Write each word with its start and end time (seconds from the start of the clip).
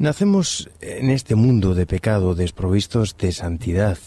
Nacemos 0.00 0.70
en 0.80 1.10
este 1.10 1.34
mundo 1.34 1.74
de 1.74 1.84
pecado 1.84 2.34
desprovistos 2.34 3.18
de 3.18 3.32
santidad 3.32 3.98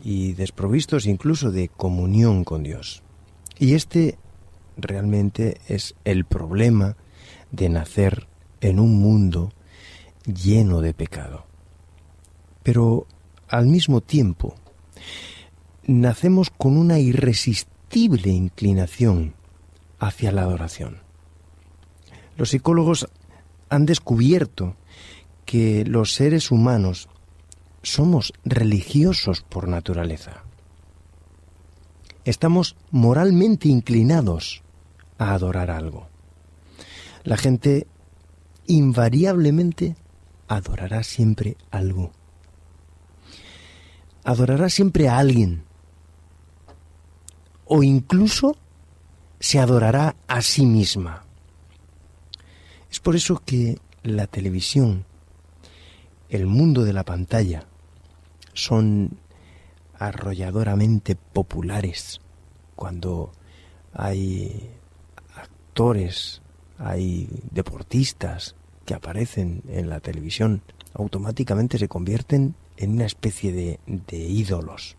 y 0.00 0.34
desprovistos 0.34 1.04
incluso 1.04 1.50
de 1.50 1.66
comunión 1.66 2.44
con 2.44 2.62
Dios. 2.62 3.02
Y 3.58 3.74
este 3.74 4.18
realmente 4.76 5.60
es 5.66 5.96
el 6.04 6.26
problema 6.26 6.96
de 7.50 7.68
nacer 7.68 8.28
en 8.60 8.78
un 8.78 9.00
mundo 9.00 9.50
lleno 10.26 10.80
de 10.80 10.94
pecado. 10.94 11.44
Pero 12.62 13.08
al 13.48 13.66
mismo 13.66 14.02
tiempo, 14.02 14.54
nacemos 15.88 16.50
con 16.50 16.76
una 16.76 17.00
irresistible 17.00 18.30
inclinación 18.30 19.34
hacia 19.98 20.30
la 20.30 20.42
adoración. 20.42 20.98
Los 22.36 22.50
psicólogos 22.50 23.08
han 23.68 23.86
descubierto 23.86 24.76
que 25.46 25.84
los 25.86 26.12
seres 26.12 26.50
humanos 26.50 27.08
somos 27.82 28.32
religiosos 28.44 29.42
por 29.42 29.68
naturaleza. 29.68 30.42
Estamos 32.24 32.76
moralmente 32.90 33.68
inclinados 33.68 34.62
a 35.18 35.32
adorar 35.32 35.70
algo. 35.70 36.08
La 37.22 37.36
gente 37.36 37.86
invariablemente 38.66 39.96
adorará 40.48 41.04
siempre 41.04 41.56
algo. 41.70 42.10
Adorará 44.24 44.68
siempre 44.68 45.08
a 45.08 45.18
alguien. 45.18 45.62
O 47.64 47.84
incluso 47.84 48.56
se 49.38 49.60
adorará 49.60 50.16
a 50.26 50.42
sí 50.42 50.66
misma. 50.66 51.24
Es 52.90 52.98
por 52.98 53.14
eso 53.14 53.40
que 53.44 53.78
la 54.02 54.26
televisión 54.26 55.04
el 56.28 56.46
mundo 56.46 56.84
de 56.84 56.92
la 56.92 57.04
pantalla 57.04 57.64
son 58.52 59.18
arrolladoramente 59.98 61.16
populares 61.16 62.20
cuando 62.74 63.32
hay 63.92 64.70
actores, 65.34 66.42
hay 66.78 67.28
deportistas 67.50 68.54
que 68.84 68.94
aparecen 68.94 69.62
en 69.68 69.88
la 69.88 70.00
televisión, 70.00 70.62
automáticamente 70.94 71.78
se 71.78 71.88
convierten 71.88 72.54
en 72.76 72.92
una 72.92 73.06
especie 73.06 73.52
de, 73.52 73.80
de 73.86 74.18
ídolos. 74.18 74.96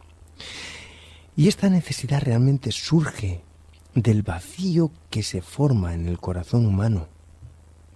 Y 1.36 1.47
esta 1.47 1.69
necesidad 1.69 2.22
realmente 2.22 2.72
surge 2.72 3.44
del 3.94 4.23
vacío 4.23 4.91
que 5.09 5.23
se 5.23 5.41
forma 5.41 5.94
en 5.94 6.08
el 6.08 6.19
corazón 6.19 6.66
humano, 6.66 7.08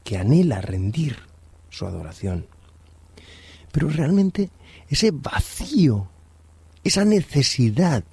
que 0.04 0.18
anhela 0.18 0.62
rendir 0.62 1.18
su 1.70 1.86
adoración. 1.86 2.46
Pero 3.72 3.90
realmente 3.90 4.50
ese 4.88 5.12
vacío, 5.12 6.10
esa 6.84 7.06
necesidad 7.06 8.04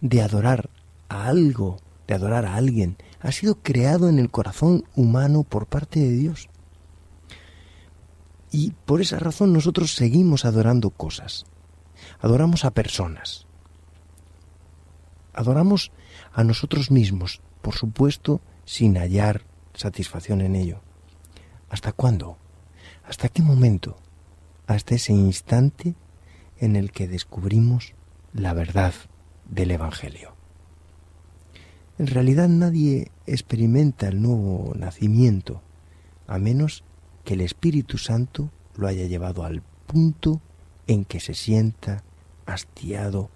de 0.00 0.22
adorar 0.22 0.70
a 1.08 1.26
algo, 1.26 1.78
de 2.06 2.14
adorar 2.14 2.44
a 2.46 2.56
alguien, 2.56 2.96
ha 3.20 3.32
sido 3.32 3.56
creado 3.56 4.08
en 4.08 4.18
el 4.18 4.30
corazón 4.30 4.84
humano 4.94 5.42
por 5.42 5.66
parte 5.66 6.00
de 6.00 6.12
Dios. 6.12 6.48
Y 8.50 8.70
por 8.84 9.00
esa 9.00 9.18
razón 9.18 9.52
nosotros 9.52 9.94
seguimos 9.94 10.44
adorando 10.44 10.90
cosas. 10.90 11.46
Adoramos 12.20 12.64
a 12.64 12.70
personas. 12.70 13.46
Adoramos 15.32 15.90
a 16.32 16.44
nosotros 16.44 16.90
mismos, 16.90 17.40
por 17.62 17.74
supuesto, 17.74 18.40
sin 18.64 18.96
hallar 18.96 19.42
satisfacción 19.74 20.40
en 20.40 20.54
ello. 20.54 20.80
¿Hasta 21.68 21.92
cuándo? 21.92 22.38
¿Hasta 23.04 23.28
qué 23.28 23.42
momento? 23.42 23.96
Hasta 24.66 24.94
ese 24.94 25.12
instante 25.12 25.94
en 26.58 26.76
el 26.76 26.92
que 26.92 27.08
descubrimos 27.08 27.94
la 28.32 28.54
verdad 28.54 28.94
del 29.48 29.70
Evangelio. 29.70 30.34
En 31.98 32.06
realidad 32.08 32.48
nadie 32.48 33.10
experimenta 33.26 34.08
el 34.08 34.20
nuevo 34.20 34.72
nacimiento 34.74 35.62
a 36.26 36.38
menos 36.38 36.82
que 37.24 37.34
el 37.34 37.40
Espíritu 37.40 37.98
Santo 37.98 38.50
lo 38.76 38.88
haya 38.88 39.06
llevado 39.06 39.44
al 39.44 39.62
punto 39.86 40.40
en 40.86 41.04
que 41.04 41.20
se 41.20 41.34
sienta 41.34 42.02
hastiado 42.46 43.30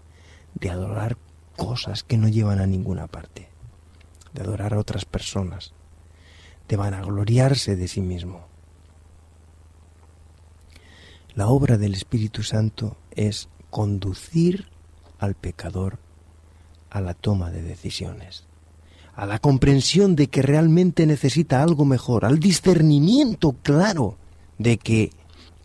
de 0.54 0.70
adorar 0.70 1.16
cosas 1.56 2.02
que 2.02 2.16
no 2.16 2.28
llevan 2.28 2.60
a 2.60 2.66
ninguna 2.66 3.06
parte, 3.06 3.48
de 4.32 4.42
adorar 4.42 4.74
a 4.74 4.78
otras 4.78 5.04
personas, 5.04 5.72
de 6.68 6.76
vanagloriarse 6.76 7.76
de 7.76 7.88
sí 7.88 8.00
mismo. 8.00 8.46
La 11.38 11.46
obra 11.50 11.78
del 11.78 11.94
Espíritu 11.94 12.42
Santo 12.42 12.96
es 13.12 13.48
conducir 13.70 14.66
al 15.20 15.36
pecador 15.36 16.00
a 16.90 17.00
la 17.00 17.14
toma 17.14 17.52
de 17.52 17.62
decisiones, 17.62 18.42
a 19.14 19.24
la 19.24 19.38
comprensión 19.38 20.16
de 20.16 20.26
que 20.26 20.42
realmente 20.42 21.06
necesita 21.06 21.62
algo 21.62 21.84
mejor, 21.84 22.24
al 22.24 22.40
discernimiento 22.40 23.52
claro 23.62 24.16
de 24.58 24.78
que 24.78 25.12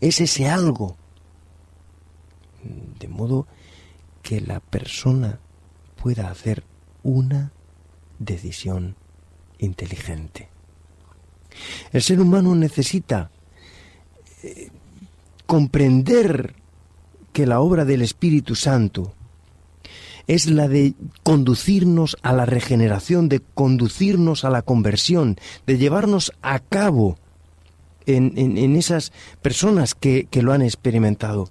es 0.00 0.20
ese 0.20 0.48
algo, 0.48 0.96
de 3.00 3.08
modo 3.08 3.48
que 4.22 4.40
la 4.40 4.60
persona 4.60 5.40
pueda 6.00 6.30
hacer 6.30 6.62
una 7.02 7.50
decisión 8.20 8.94
inteligente. 9.58 10.50
El 11.90 12.00
ser 12.00 12.20
humano 12.20 12.54
necesita 12.54 13.32
eh, 14.44 14.70
comprender 15.46 16.54
que 17.32 17.46
la 17.46 17.60
obra 17.60 17.84
del 17.84 18.02
Espíritu 18.02 18.54
Santo 18.54 19.14
es 20.26 20.46
la 20.46 20.68
de 20.68 20.94
conducirnos 21.22 22.16
a 22.22 22.32
la 22.32 22.46
regeneración, 22.46 23.28
de 23.28 23.40
conducirnos 23.40 24.44
a 24.44 24.50
la 24.50 24.62
conversión, 24.62 25.36
de 25.66 25.76
llevarnos 25.76 26.32
a 26.42 26.60
cabo 26.60 27.18
en, 28.06 28.76
esas 28.76 29.12
personas 29.42 29.94
que, 29.94 30.26
que 30.30 30.42
lo 30.42 30.52
han 30.52 30.62
experimentado. 30.62 31.48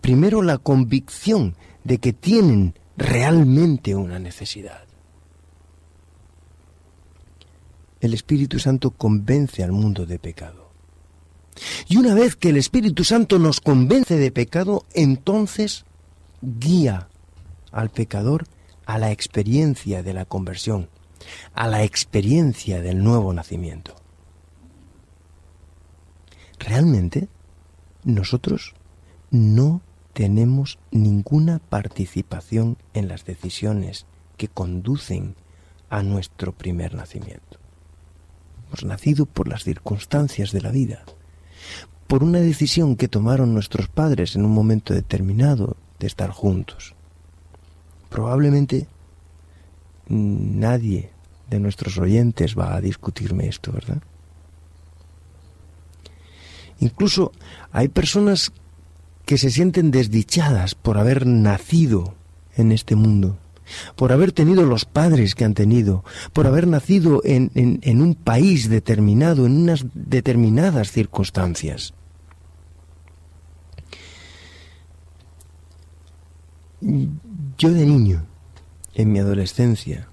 Primero 0.00 0.42
la 0.42 0.58
convicción 0.58 1.54
de 1.84 1.98
que 1.98 2.12
tienen 2.12 2.74
realmente 2.96 3.94
una 3.94 4.18
necesidad. 4.18 4.84
El 8.00 8.14
Espíritu 8.14 8.58
Santo 8.58 8.92
convence 8.92 9.62
al 9.62 9.72
mundo 9.72 10.06
de 10.06 10.18
pecado. 10.18 10.59
Y 11.88 11.96
una 11.96 12.14
vez 12.14 12.36
que 12.36 12.50
el 12.50 12.56
Espíritu 12.56 13.04
Santo 13.04 13.38
nos 13.38 13.60
convence 13.60 14.16
de 14.16 14.30
pecado, 14.30 14.86
entonces 14.94 15.84
guía 16.40 17.08
al 17.72 17.90
pecador 17.90 18.46
a 18.86 18.98
la 18.98 19.12
experiencia 19.12 20.02
de 20.02 20.14
la 20.14 20.24
conversión, 20.24 20.88
a 21.54 21.66
la 21.68 21.84
experiencia 21.84 22.80
del 22.80 23.02
nuevo 23.02 23.32
nacimiento. 23.32 23.94
Realmente, 26.58 27.28
nosotros 28.04 28.74
no 29.30 29.80
tenemos 30.12 30.78
ninguna 30.90 31.58
participación 31.58 32.76
en 32.94 33.08
las 33.08 33.24
decisiones 33.24 34.06
que 34.36 34.48
conducen 34.48 35.36
a 35.88 36.02
nuestro 36.02 36.52
primer 36.52 36.94
nacimiento. 36.94 37.58
Hemos 38.66 38.84
nacido 38.84 39.26
por 39.26 39.48
las 39.48 39.64
circunstancias 39.64 40.52
de 40.52 40.60
la 40.60 40.70
vida 40.70 41.04
por 42.10 42.24
una 42.24 42.40
decisión 42.40 42.96
que 42.96 43.06
tomaron 43.06 43.54
nuestros 43.54 43.86
padres 43.86 44.34
en 44.34 44.44
un 44.44 44.50
momento 44.50 44.92
determinado 44.92 45.76
de 46.00 46.08
estar 46.08 46.30
juntos. 46.30 46.96
Probablemente 48.08 48.88
nadie 50.08 51.10
de 51.48 51.60
nuestros 51.60 51.98
oyentes 51.98 52.58
va 52.58 52.74
a 52.74 52.80
discutirme 52.80 53.46
esto, 53.46 53.70
¿verdad? 53.70 54.02
Incluso 56.80 57.30
hay 57.70 57.86
personas 57.86 58.50
que 59.24 59.38
se 59.38 59.52
sienten 59.52 59.92
desdichadas 59.92 60.74
por 60.74 60.98
haber 60.98 61.26
nacido 61.26 62.16
en 62.56 62.72
este 62.72 62.96
mundo, 62.96 63.38
por 63.94 64.10
haber 64.10 64.32
tenido 64.32 64.64
los 64.64 64.84
padres 64.84 65.36
que 65.36 65.44
han 65.44 65.54
tenido, 65.54 66.02
por 66.32 66.48
haber 66.48 66.66
nacido 66.66 67.22
en, 67.24 67.52
en 67.54 68.02
un 68.02 68.16
país 68.16 68.68
determinado, 68.68 69.46
en 69.46 69.52
unas 69.52 69.86
determinadas 69.94 70.90
circunstancias. 70.90 71.94
Yo 76.80 77.70
de 77.70 77.84
niño, 77.84 78.24
en 78.94 79.12
mi 79.12 79.18
adolescencia, 79.18 80.08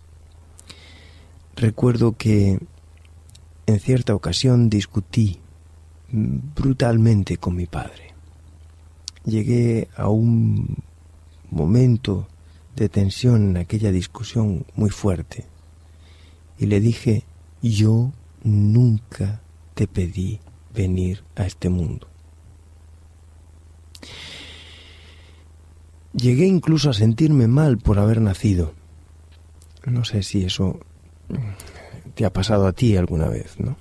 recuerdo 1.55 2.17
que 2.17 2.59
en 3.65 3.79
cierta 3.79 4.13
ocasión 4.13 4.69
discutí 4.69 5.39
brutalmente 6.09 7.37
con 7.37 7.55
mi 7.55 7.67
padre. 7.67 8.13
Llegué 9.23 9.87
a 9.95 10.09
un 10.09 10.83
momento 11.49 12.27
de 12.75 12.89
tensión 12.89 13.51
en 13.51 13.57
aquella 13.57 13.91
discusión 13.91 14.65
muy 14.75 14.89
fuerte 14.89 15.45
y 16.59 16.65
le 16.65 16.81
dije, 16.81 17.23
yo 17.61 18.11
nunca 18.43 19.41
te 19.73 19.87
pedí 19.87 20.41
venir 20.73 21.23
a 21.35 21.45
este 21.45 21.69
mundo. 21.69 22.07
Llegué 26.17 26.47
incluso 26.47 26.89
a 26.89 26.93
sentirme 26.93 27.47
mal 27.47 27.77
por 27.77 27.99
haber 27.99 28.21
nacido. 28.21 28.73
No 29.85 30.03
sé 30.03 30.23
si 30.23 30.43
eso 30.43 30.79
te 32.15 32.25
ha 32.25 32.33
pasado 32.33 32.65
a 32.65 32.73
ti 32.73 32.97
alguna 32.97 33.29
vez, 33.29 33.59
¿no? 33.59 33.77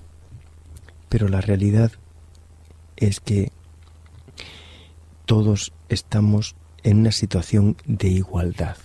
Pero 1.08 1.28
la 1.28 1.40
realidad 1.40 1.92
es 2.96 3.20
que 3.20 3.52
todos 5.24 5.72
estamos 5.88 6.56
en 6.82 6.98
una 6.98 7.12
situación 7.12 7.78
de 7.86 8.08
igualdad. 8.08 8.76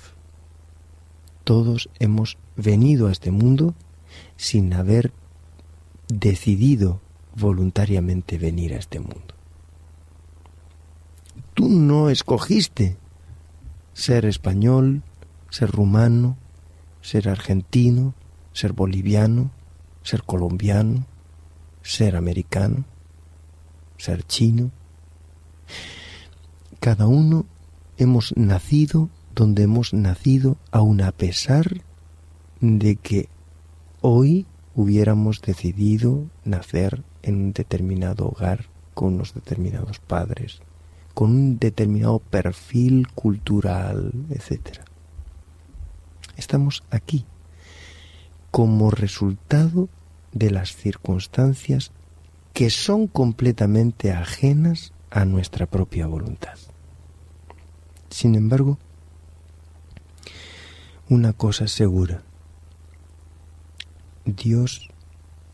Todos 1.44 1.90
hemos 2.00 2.38
venido 2.56 3.08
a 3.08 3.12
este 3.12 3.32
mundo 3.32 3.76
sin 4.38 4.74
haber 4.74 5.12
decidido 6.08 7.02
voluntariamente 7.36 8.38
venir 8.38 8.74
a 8.76 8.78
este 8.78 9.02
mundo. 9.02 9.36
Tú 11.54 11.68
no 11.68 12.10
escogiste 12.10 12.98
ser 14.02 14.26
español, 14.26 15.04
ser 15.52 15.70
rumano, 15.70 16.36
ser 17.02 17.30
argentino, 17.30 18.16
ser 18.52 18.74
boliviano, 18.74 19.52
ser 20.02 20.24
colombiano, 20.24 21.06
ser 21.84 22.16
americano, 22.16 22.84
ser 23.98 24.26
chino. 24.26 24.72
Cada 26.80 27.06
uno 27.06 27.46
hemos 27.98 28.34
nacido 28.36 29.10
donde 29.36 29.64
hemos 29.64 29.94
nacido, 29.94 30.58
aun 30.72 31.02
a 31.02 31.12
pesar 31.12 31.84
de 32.60 32.96
que 32.96 33.30
hoy 34.02 34.48
hubiéramos 34.74 35.42
decidido 35.42 36.26
nacer 36.44 37.04
en 37.22 37.36
un 37.36 37.54
determinado 37.54 38.28
hogar 38.28 38.66
con 38.96 39.14
unos 39.14 39.36
determinados 39.36 40.00
padres, 40.00 40.60
con 41.22 41.36
un 41.36 41.60
determinado 41.60 42.18
perfil 42.18 43.08
cultural, 43.10 44.12
etc. 44.32 44.80
Estamos 46.36 46.84
aquí 46.90 47.28
como 48.50 48.90
resultado 48.90 49.88
de 50.32 50.50
las 50.50 50.76
circunstancias 50.76 51.92
que 52.54 52.72
son 52.72 53.06
completamente 53.06 54.12
ajenas 54.12 54.94
a 55.12 55.26
nuestra 55.26 55.68
propia 55.68 56.08
voluntad. 56.08 56.58
Sin 58.10 58.34
embargo, 58.34 58.80
una 61.08 61.34
cosa 61.34 61.68
segura, 61.68 62.24
Dios 64.26 64.90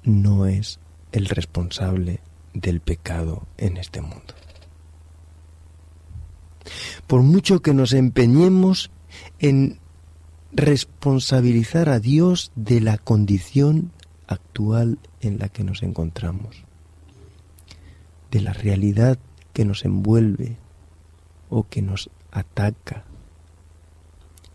no 0.04 0.46
es 0.46 0.80
el 1.12 1.25
responsable 1.25 2.22
del 2.54 2.80
pecado 2.80 3.46
en 3.58 3.75
este 3.75 4.00
mundo. 4.00 4.34
Por 7.08 7.24
mucho 7.24 7.62
que 7.62 7.74
nos 7.74 7.94
empeñemos 7.94 8.92
en 9.40 9.80
responsabilizar 10.52 11.90
a 11.90 12.00
Dios 12.00 12.52
de 12.56 12.81
la 12.81 12.98
condición 12.98 13.92
actual 14.28 15.00
en 15.22 15.40
la 15.40 15.50
que 15.50 15.64
nos 15.64 15.84
encontramos, 15.84 16.64
de 18.31 18.42
la 18.42 18.54
realidad 18.54 19.19
que 19.54 19.66
nos 19.66 19.86
envuelve 19.86 20.58
o 21.50 21.68
que 21.68 21.81
nos 21.81 22.10
ataca, 22.31 23.06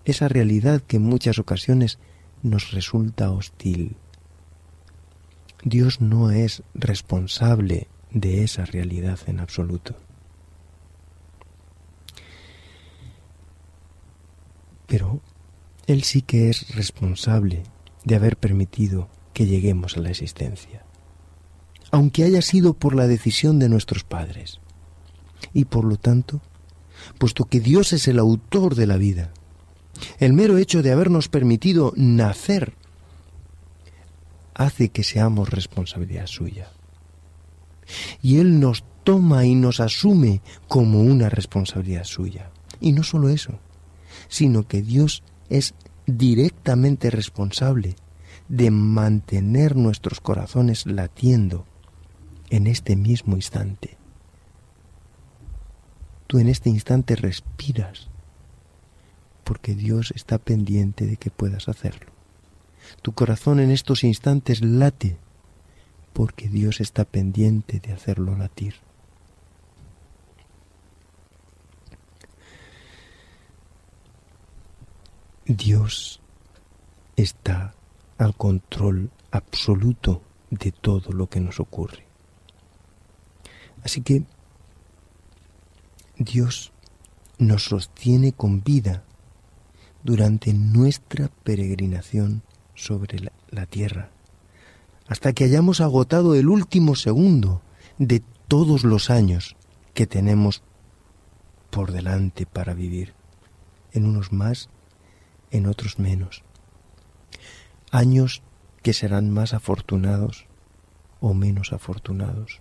esa 0.04 0.28
realidad 0.28 0.82
que 0.82 0.96
en 0.96 1.04
muchas 1.04 1.38
ocasiones 1.38 1.98
nos 2.42 2.72
resulta 2.72 3.30
hostil. 3.30 3.96
Dios 5.64 6.00
no 6.00 6.32
es 6.32 6.64
responsable 6.74 7.86
de 8.10 8.42
esa 8.42 8.64
realidad 8.64 9.20
en 9.26 9.38
absoluto. 9.38 9.94
Pero 14.92 15.22
Él 15.86 16.02
sí 16.02 16.20
que 16.20 16.50
es 16.50 16.76
responsable 16.76 17.62
de 18.04 18.14
haber 18.14 18.36
permitido 18.36 19.08
que 19.32 19.46
lleguemos 19.46 19.96
a 19.96 20.00
la 20.00 20.10
existencia, 20.10 20.84
aunque 21.90 22.24
haya 22.24 22.42
sido 22.42 22.74
por 22.74 22.94
la 22.94 23.06
decisión 23.06 23.58
de 23.58 23.70
nuestros 23.70 24.04
padres. 24.04 24.60
Y 25.54 25.64
por 25.64 25.86
lo 25.86 25.96
tanto, 25.96 26.42
puesto 27.16 27.46
que 27.46 27.58
Dios 27.58 27.94
es 27.94 28.06
el 28.06 28.18
autor 28.18 28.74
de 28.74 28.86
la 28.86 28.98
vida, 28.98 29.32
el 30.18 30.34
mero 30.34 30.58
hecho 30.58 30.82
de 30.82 30.92
habernos 30.92 31.28
permitido 31.28 31.94
nacer 31.96 32.74
hace 34.52 34.90
que 34.90 35.04
seamos 35.04 35.48
responsabilidad 35.48 36.26
suya. 36.26 36.68
Y 38.20 38.40
Él 38.40 38.60
nos 38.60 38.84
toma 39.04 39.46
y 39.46 39.54
nos 39.54 39.80
asume 39.80 40.42
como 40.68 41.00
una 41.00 41.30
responsabilidad 41.30 42.04
suya. 42.04 42.50
Y 42.78 42.92
no 42.92 43.02
solo 43.04 43.30
eso, 43.30 43.58
sino 44.32 44.66
que 44.66 44.80
Dios 44.80 45.22
es 45.50 45.74
directamente 46.06 47.10
responsable 47.10 47.96
de 48.48 48.70
mantener 48.70 49.76
nuestros 49.76 50.22
corazones 50.22 50.86
latiendo 50.86 51.66
en 52.48 52.66
este 52.66 52.96
mismo 52.96 53.36
instante. 53.36 53.98
Tú 56.28 56.38
en 56.38 56.48
este 56.48 56.70
instante 56.70 57.14
respiras 57.14 58.08
porque 59.44 59.74
Dios 59.74 60.14
está 60.16 60.38
pendiente 60.38 61.04
de 61.04 61.18
que 61.18 61.30
puedas 61.30 61.68
hacerlo. 61.68 62.10
Tu 63.02 63.12
corazón 63.12 63.60
en 63.60 63.70
estos 63.70 64.02
instantes 64.02 64.62
late 64.62 65.18
porque 66.14 66.48
Dios 66.48 66.80
está 66.80 67.04
pendiente 67.04 67.80
de 67.80 67.92
hacerlo 67.92 68.34
latir. 68.34 68.76
Dios 75.46 76.20
está 77.16 77.74
al 78.18 78.36
control 78.36 79.10
absoluto 79.30 80.22
de 80.50 80.70
todo 80.70 81.12
lo 81.12 81.28
que 81.28 81.40
nos 81.40 81.58
ocurre. 81.58 82.06
Así 83.82 84.02
que 84.02 84.24
Dios 86.16 86.72
nos 87.38 87.64
sostiene 87.64 88.32
con 88.32 88.62
vida 88.62 89.02
durante 90.04 90.52
nuestra 90.52 91.28
peregrinación 91.42 92.42
sobre 92.74 93.30
la, 93.50 93.66
tierra, 93.66 94.10
hasta 95.08 95.32
que 95.32 95.44
hayamos 95.44 95.80
agotado 95.80 96.34
el 96.34 96.48
último 96.48 96.94
segundo 96.94 97.62
de 97.98 98.22
todos 98.48 98.84
los 98.84 99.10
años 99.10 99.56
que 99.94 100.06
tenemos 100.06 100.62
por 101.70 101.92
delante 101.92 102.46
para 102.46 102.74
vivir, 102.74 103.14
en 103.92 104.06
unos 104.06 104.32
más, 104.32 104.68
en 105.52 105.66
otros 105.66 105.98
menos. 105.98 106.42
Años 107.92 108.42
que 108.82 108.92
serán 108.92 109.30
más 109.30 109.54
afortunados 109.54 110.46
o 111.20 111.34
menos 111.34 111.72
afortunados. 111.72 112.60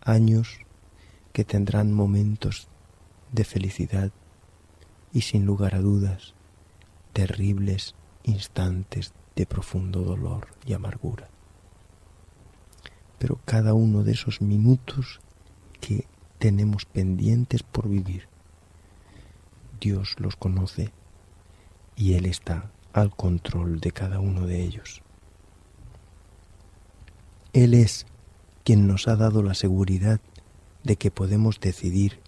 Años 0.00 0.60
que 1.32 1.44
tendrán 1.44 1.92
momentos 1.92 2.68
de 3.32 3.44
felicidad 3.44 4.10
y 5.12 5.22
sin 5.22 5.44
lugar 5.44 5.74
a 5.74 5.80
dudas 5.80 6.34
terribles 7.12 7.94
instantes 8.22 9.12
de 9.34 9.46
profundo 9.46 10.02
dolor 10.02 10.48
y 10.64 10.72
amargura. 10.72 11.28
Pero 13.18 13.40
cada 13.44 13.74
uno 13.74 14.02
de 14.02 14.12
esos 14.12 14.40
minutos 14.40 15.20
que 15.80 16.06
tenemos 16.38 16.84
pendientes 16.84 17.62
por 17.62 17.88
vivir, 17.88 18.28
Dios 19.80 20.16
los 20.18 20.36
conoce 20.36 20.92
y 21.96 22.14
Él 22.14 22.26
está 22.26 22.70
al 22.92 23.14
control 23.14 23.80
de 23.80 23.92
cada 23.92 24.20
uno 24.20 24.46
de 24.46 24.62
ellos. 24.62 25.02
Él 27.52 27.74
es 27.74 28.06
quien 28.64 28.86
nos 28.86 29.08
ha 29.08 29.16
dado 29.16 29.42
la 29.42 29.54
seguridad 29.54 30.20
de 30.84 30.96
que 30.96 31.10
podemos 31.10 31.58
decidir 31.58 32.20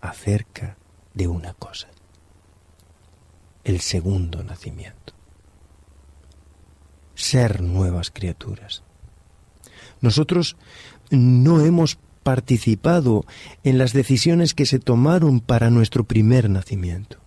acerca 0.00 0.76
de 1.14 1.26
una 1.26 1.54
cosa 1.54 1.88
el 3.64 3.80
segundo 3.80 4.42
nacimiento. 4.42 5.14
Ser 7.14 7.60
nuevas 7.60 8.10
criaturas. 8.10 8.82
Nosotros 10.00 10.56
no 11.10 11.60
hemos 11.60 11.98
participado 12.22 13.24
en 13.64 13.78
las 13.78 13.92
decisiones 13.92 14.54
que 14.54 14.66
se 14.66 14.78
tomaron 14.78 15.40
para 15.40 15.70
nuestro 15.70 16.04
primer 16.04 16.48
nacimiento. 16.48 17.18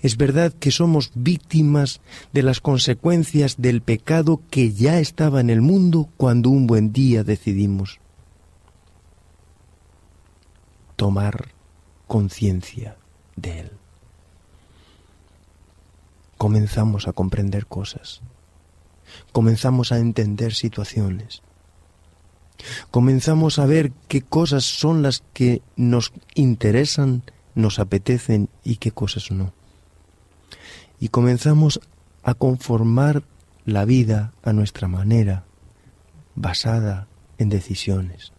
Es 0.00 0.16
verdad 0.16 0.52
que 0.52 0.70
somos 0.70 1.10
víctimas 1.14 2.00
de 2.32 2.42
las 2.42 2.60
consecuencias 2.60 3.56
del 3.58 3.82
pecado 3.82 4.40
que 4.50 4.72
ya 4.72 5.00
estaba 5.00 5.40
en 5.40 5.50
el 5.50 5.60
mundo 5.60 6.08
cuando 6.16 6.50
un 6.50 6.66
buen 6.66 6.92
día 6.92 7.24
decidimos 7.24 7.98
tomar 10.96 11.48
conciencia 12.06 12.96
de 13.36 13.60
él. 13.60 13.70
Comenzamos 16.36 17.08
a 17.08 17.12
comprender 17.12 17.66
cosas, 17.66 18.20
comenzamos 19.32 19.90
a 19.90 19.98
entender 19.98 20.54
situaciones, 20.54 21.42
Comenzamos 22.90 23.58
a 23.58 23.66
ver 23.66 23.92
qué 24.08 24.22
cosas 24.22 24.64
son 24.64 25.02
las 25.02 25.22
que 25.32 25.62
nos 25.76 26.12
interesan, 26.34 27.22
nos 27.54 27.78
apetecen 27.78 28.48
y 28.64 28.76
qué 28.76 28.90
cosas 28.90 29.30
no. 29.30 29.52
Y 31.00 31.08
comenzamos 31.08 31.80
a 32.22 32.34
conformar 32.34 33.22
la 33.64 33.84
vida 33.84 34.32
a 34.42 34.52
nuestra 34.52 34.88
manera, 34.88 35.44
basada 36.34 37.06
en 37.38 37.48
decisiones. 37.48 38.32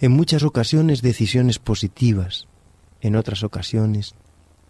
En 0.00 0.12
muchas 0.12 0.42
ocasiones 0.42 1.02
decisiones 1.02 1.58
positivas, 1.58 2.46
en 3.00 3.16
otras 3.16 3.42
ocasiones 3.42 4.14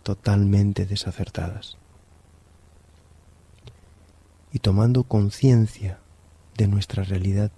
totalmente 0.02 0.86
desacertadas. 0.86 1.78
Y 4.52 4.58
tomando 4.60 5.04
conciencia 5.04 5.98
de 6.56 6.68
nuestra 6.68 7.02
realidad, 7.02 7.50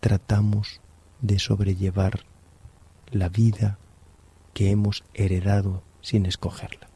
tratamos 0.00 0.80
de 1.20 1.38
sobrellevar 1.38 2.24
la 3.10 3.28
vida 3.28 3.78
que 4.54 4.70
hemos 4.70 5.04
heredado 5.14 5.82
sin 6.00 6.26
escogerla. 6.26 6.89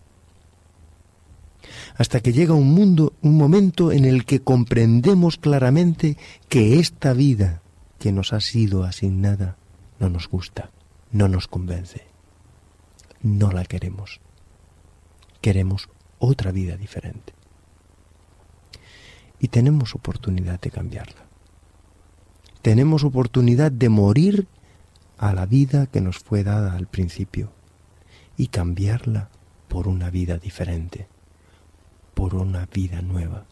Hasta 1.96 2.20
que 2.20 2.32
llega 2.32 2.54
un 2.54 2.72
mundo, 2.72 3.14
un 3.22 3.36
momento 3.36 3.92
en 3.92 4.04
el 4.04 4.24
que 4.24 4.40
comprendemos 4.40 5.36
claramente 5.36 6.16
que 6.48 6.78
esta 6.78 7.12
vida 7.12 7.62
que 7.98 8.12
nos 8.12 8.32
ha 8.32 8.40
sido 8.40 8.84
asignada 8.84 9.56
no 9.98 10.08
nos 10.08 10.28
gusta, 10.28 10.70
no 11.12 11.28
nos 11.28 11.48
convence, 11.48 12.06
no 13.22 13.52
la 13.52 13.64
queremos. 13.64 14.20
Queremos 15.40 15.88
otra 16.18 16.52
vida 16.52 16.76
diferente. 16.76 17.32
Y 19.38 19.48
tenemos 19.48 19.94
oportunidad 19.94 20.60
de 20.60 20.70
cambiarla 20.70 21.24
tenemos 22.64 23.04
oportunidad 23.04 23.70
de 23.70 23.90
morir 23.90 24.48
a 25.18 25.34
la 25.34 25.44
vida 25.44 25.86
que 25.86 26.00
nos 26.00 26.18
fue 26.18 26.42
dada 26.44 26.76
al 26.76 26.86
principio 26.86 27.52
y 28.38 28.46
cambiarla 28.46 29.28
por 29.68 29.86
una 29.86 30.08
vida 30.08 30.38
diferente, 30.38 31.06
por 32.14 32.34
una 32.34 32.66
vida 32.66 33.02
nueva. 33.02 33.44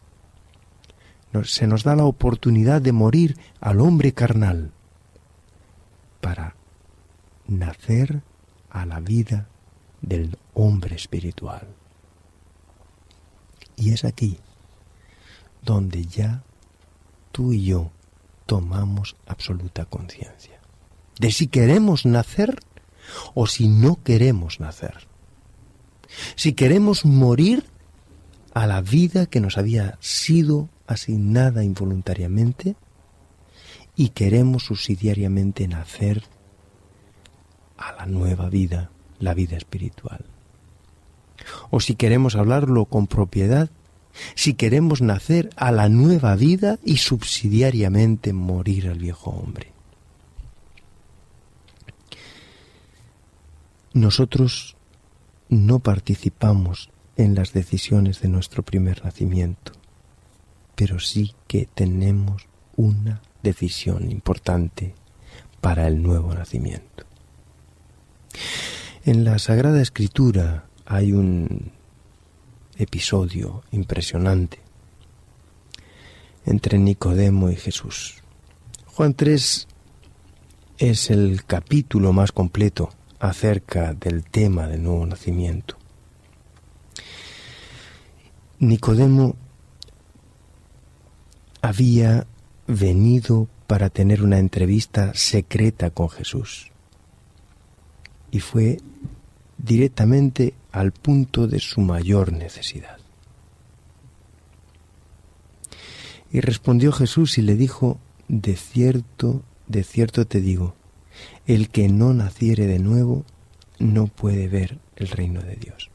Se 1.43 1.67
nos 1.67 1.83
da 1.83 1.95
la 1.95 2.05
oportunidad 2.05 2.81
de 2.81 2.91
morir 2.91 3.37
al 3.59 3.81
hombre 3.81 4.13
carnal 4.13 4.71
para 6.21 6.55
nacer 7.47 8.21
a 8.69 8.85
la 8.85 8.99
vida 8.99 9.47
del 10.01 10.37
hombre 10.53 10.95
espiritual. 10.95 11.67
Y 13.75 13.93
es 13.93 14.05
aquí 14.05 14.37
donde 15.63 16.05
ya 16.05 16.43
tú 17.31 17.53
y 17.53 17.65
yo 17.65 17.91
tomamos 18.45 19.15
absoluta 19.25 19.85
conciencia 19.85 20.59
de 21.19 21.31
si 21.31 21.47
queremos 21.47 22.05
nacer 22.05 22.59
o 23.33 23.47
si 23.47 23.67
no 23.67 24.01
queremos 24.03 24.59
nacer. 24.59 25.07
Si 26.35 26.53
queremos 26.53 27.05
morir 27.05 27.65
a 28.53 28.67
la 28.67 28.81
vida 28.81 29.25
que 29.25 29.39
nos 29.39 29.57
había 29.57 29.97
sido 29.99 30.69
asignada 30.85 31.63
involuntariamente 31.63 32.75
y 33.95 34.09
queremos 34.09 34.65
subsidiariamente 34.65 35.67
nacer 35.67 36.23
a 37.77 37.93
la 37.93 38.05
nueva 38.05 38.49
vida, 38.49 38.91
la 39.19 39.33
vida 39.33 39.57
espiritual. 39.57 40.25
O 41.71 41.79
si 41.79 41.95
queremos 41.95 42.35
hablarlo 42.35 42.85
con 42.85 43.07
propiedad, 43.07 43.69
si 44.35 44.53
queremos 44.53 45.01
nacer 45.01 45.49
a 45.55 45.71
la 45.71 45.89
nueva 45.89 46.35
vida 46.35 46.79
y 46.83 46.97
subsidiariamente 46.97 48.33
morir 48.33 48.87
al 48.87 48.99
viejo 48.99 49.31
hombre. 49.31 49.71
Nosotros 53.93 54.75
no 55.49 55.79
participamos 55.79 56.89
en 57.17 57.35
las 57.35 57.53
decisiones 57.53 58.21
de 58.21 58.29
nuestro 58.29 58.63
primer 58.63 59.03
nacimiento, 59.03 59.73
pero 60.75 60.99
sí 60.99 61.33
que 61.47 61.67
tenemos 61.73 62.47
una 62.75 63.21
decisión 63.43 64.09
importante 64.11 64.95
para 65.61 65.87
el 65.87 66.01
nuevo 66.01 66.33
nacimiento. 66.33 67.05
En 69.05 69.23
la 69.23 69.37
Sagrada 69.37 69.81
Escritura 69.81 70.65
hay 70.85 71.13
un 71.13 71.71
episodio 72.77 73.63
impresionante 73.71 74.59
entre 76.45 76.79
Nicodemo 76.79 77.49
y 77.49 77.55
Jesús. 77.55 78.23
Juan 78.85 79.13
3 79.13 79.67
es 80.77 81.09
el 81.11 81.45
capítulo 81.45 82.13
más 82.13 82.31
completo 82.31 82.89
acerca 83.19 83.93
del 83.93 84.23
tema 84.23 84.67
del 84.67 84.83
nuevo 84.83 85.05
nacimiento. 85.05 85.77
Nicodemo 88.63 89.35
había 91.61 92.25
venido 92.67 93.47
para 93.67 93.89
tener 93.89 94.23
una 94.23 94.39
entrevista 94.39 95.13
secreta 95.13 95.89
con 95.89 96.09
Jesús 96.09 96.71
y 98.31 98.39
fue 98.39 98.79
directamente 99.57 100.53
al 100.71 100.91
punto 100.91 101.47
de 101.47 101.59
su 101.59 101.81
mayor 101.81 102.33
necesidad. 102.33 102.97
Y 106.31 106.39
respondió 106.39 106.91
Jesús 106.91 107.37
y 107.37 107.43
le 107.43 107.55
dijo, 107.55 107.99
de 108.27 108.55
cierto, 108.55 109.43
de 109.67 109.83
cierto 109.83 110.25
te 110.25 110.41
digo, 110.41 110.73
el 111.45 111.69
que 111.69 111.89
no 111.89 112.13
naciere 112.13 112.65
de 112.65 112.79
nuevo 112.79 113.23
no 113.77 114.07
puede 114.07 114.47
ver 114.47 114.79
el 114.95 115.09
reino 115.09 115.41
de 115.41 115.55
Dios. 115.57 115.91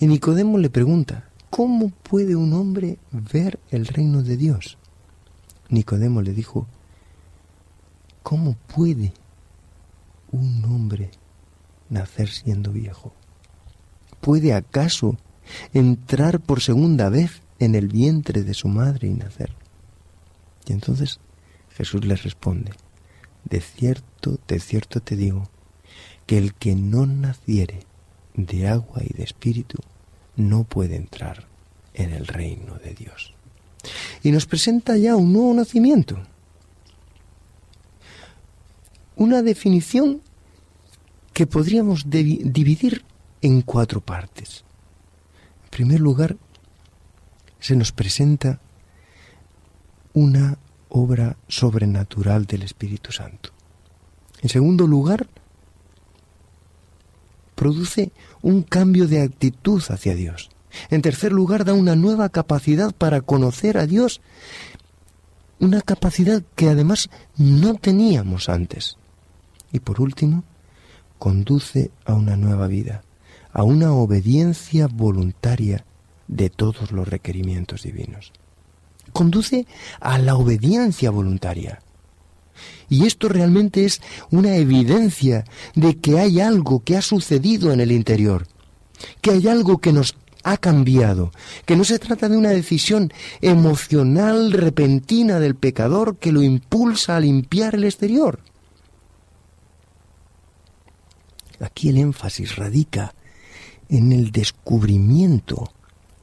Y 0.00 0.08
Nicodemo 0.08 0.58
le 0.58 0.70
pregunta, 0.70 1.27
¿cómo 1.50 1.90
puede 1.90 2.36
un 2.36 2.52
hombre 2.52 2.98
ver 3.10 3.58
el 3.70 3.86
reino 3.86 4.22
de 4.22 4.36
Dios? 4.36 4.78
Nicodemo 5.68 6.22
le 6.22 6.32
dijo, 6.32 6.66
¿cómo 8.22 8.56
puede 8.74 9.12
un 10.30 10.64
hombre 10.64 11.10
nacer 11.90 12.28
siendo 12.28 12.72
viejo? 12.72 13.12
¿Puede 14.20 14.54
acaso 14.54 15.16
entrar 15.72 16.40
por 16.40 16.60
segunda 16.60 17.08
vez 17.08 17.42
en 17.58 17.74
el 17.74 17.88
vientre 17.88 18.42
de 18.42 18.54
su 18.54 18.68
madre 18.68 19.08
y 19.08 19.14
nacer? 19.14 19.54
Y 20.66 20.72
entonces 20.72 21.20
Jesús 21.70 22.04
le 22.04 22.16
responde, 22.16 22.72
de 23.44 23.60
cierto, 23.60 24.38
de 24.46 24.60
cierto 24.60 25.00
te 25.00 25.16
digo, 25.16 25.48
que 26.26 26.38
el 26.38 26.54
que 26.54 26.74
no 26.74 27.06
naciere 27.06 27.80
de 28.34 28.68
agua 28.68 29.02
y 29.02 29.12
de 29.14 29.24
espíritu 29.24 29.78
no 30.38 30.64
puede 30.64 30.96
entrar 30.96 31.46
en 31.94 32.12
el 32.12 32.26
reino 32.26 32.76
de 32.78 32.94
Dios. 32.94 33.34
Y 34.22 34.30
nos 34.30 34.46
presenta 34.46 34.96
ya 34.96 35.16
un 35.16 35.32
nuevo 35.32 35.52
nacimiento. 35.52 36.18
Una 39.16 39.42
definición 39.42 40.22
que 41.32 41.46
podríamos 41.46 42.08
dividir 42.08 43.04
en 43.42 43.62
cuatro 43.62 44.00
partes. 44.00 44.64
En 45.64 45.70
primer 45.70 46.00
lugar, 46.00 46.36
se 47.58 47.76
nos 47.76 47.92
presenta 47.92 48.60
una 50.14 50.58
obra 50.88 51.36
sobrenatural 51.48 52.46
del 52.46 52.62
Espíritu 52.62 53.12
Santo. 53.12 53.50
En 54.40 54.48
segundo 54.48 54.86
lugar, 54.86 55.28
produce 57.54 58.12
un 58.42 58.62
cambio 58.62 59.08
de 59.08 59.22
actitud 59.22 59.82
hacia 59.88 60.14
Dios. 60.14 60.50
En 60.90 61.02
tercer 61.02 61.32
lugar, 61.32 61.64
da 61.64 61.74
una 61.74 61.96
nueva 61.96 62.28
capacidad 62.28 62.92
para 62.92 63.20
conocer 63.20 63.78
a 63.78 63.86
Dios, 63.86 64.20
una 65.60 65.80
capacidad 65.80 66.42
que 66.54 66.68
además 66.68 67.10
no 67.36 67.74
teníamos 67.74 68.48
antes. 68.48 68.96
Y 69.72 69.80
por 69.80 70.00
último, 70.00 70.44
conduce 71.18 71.90
a 72.04 72.14
una 72.14 72.36
nueva 72.36 72.66
vida, 72.68 73.02
a 73.52 73.64
una 73.64 73.92
obediencia 73.92 74.86
voluntaria 74.86 75.84
de 76.28 76.50
todos 76.50 76.92
los 76.92 77.08
requerimientos 77.08 77.82
divinos. 77.82 78.32
Conduce 79.12 79.66
a 80.00 80.18
la 80.18 80.36
obediencia 80.36 81.10
voluntaria. 81.10 81.80
Y 82.88 83.06
esto 83.06 83.28
realmente 83.28 83.84
es 83.84 84.00
una 84.30 84.56
evidencia 84.56 85.44
de 85.74 85.96
que 85.96 86.18
hay 86.18 86.40
algo 86.40 86.82
que 86.82 86.96
ha 86.96 87.02
sucedido 87.02 87.72
en 87.72 87.80
el 87.80 87.92
interior, 87.92 88.46
que 89.20 89.32
hay 89.32 89.48
algo 89.48 89.78
que 89.78 89.92
nos 89.92 90.16
ha 90.44 90.56
cambiado, 90.56 91.32
que 91.66 91.76
no 91.76 91.84
se 91.84 91.98
trata 91.98 92.28
de 92.28 92.36
una 92.36 92.50
decisión 92.50 93.12
emocional 93.40 94.52
repentina 94.52 95.40
del 95.40 95.54
pecador 95.54 96.16
que 96.16 96.32
lo 96.32 96.42
impulsa 96.42 97.16
a 97.16 97.20
limpiar 97.20 97.74
el 97.74 97.84
exterior. 97.84 98.40
Aquí 101.60 101.88
el 101.88 101.98
énfasis 101.98 102.56
radica 102.56 103.14
en 103.88 104.12
el 104.12 104.30
descubrimiento 104.30 105.72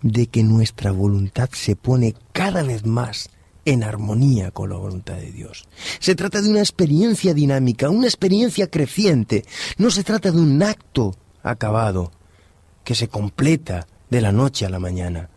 de 0.01 0.27
que 0.27 0.43
nuestra 0.43 0.91
voluntad 0.91 1.49
se 1.51 1.75
pone 1.75 2.15
cada 2.31 2.63
vez 2.63 2.85
más 2.85 3.29
en 3.65 3.83
armonía 3.83 4.51
con 4.51 4.69
la 4.69 4.77
voluntad 4.77 5.15
de 5.15 5.31
Dios. 5.31 5.67
Se 5.99 6.15
trata 6.15 6.41
de 6.41 6.49
una 6.49 6.59
experiencia 6.59 7.33
dinámica, 7.33 7.89
una 7.89 8.07
experiencia 8.07 8.69
creciente. 8.69 9.43
No 9.77 9.89
se 9.89 10.03
trata 10.03 10.31
de 10.31 10.39
un 10.39 10.61
acto 10.61 11.15
acabado 11.41 12.11
que 12.83 12.95
se 12.95 13.07
completa 13.07 13.87
de 14.09 14.21
la 14.21 14.31
noche 14.31 14.65
a 14.65 14.69
la 14.69 14.79
mañana. 14.79 15.29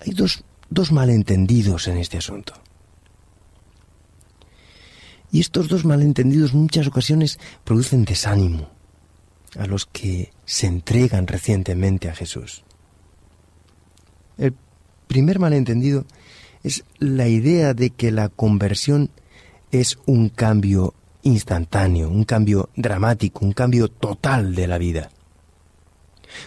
Hay 0.00 0.12
dos, 0.12 0.44
dos 0.68 0.90
malentendidos 0.90 1.86
en 1.86 1.98
este 1.98 2.18
asunto. 2.18 2.52
Y 5.30 5.40
estos 5.40 5.68
dos 5.68 5.84
malentendidos 5.84 6.54
muchas 6.54 6.86
ocasiones 6.86 7.38
producen 7.64 8.04
desánimo 8.04 8.70
a 9.58 9.66
los 9.66 9.86
que 9.86 10.32
se 10.44 10.66
entregan 10.66 11.26
recientemente 11.26 12.08
a 12.08 12.14
Jesús. 12.14 12.64
El 14.38 14.54
primer 15.06 15.38
malentendido 15.38 16.04
es 16.66 16.84
la 16.98 17.28
idea 17.28 17.74
de 17.74 17.90
que 17.90 18.10
la 18.10 18.28
conversión 18.28 19.10
es 19.70 20.00
un 20.04 20.30
cambio 20.30 20.94
instantáneo, 21.22 22.10
un 22.10 22.24
cambio 22.24 22.70
dramático, 22.74 23.44
un 23.44 23.52
cambio 23.52 23.86
total 23.86 24.56
de 24.56 24.66
la 24.66 24.76
vida. 24.76 25.10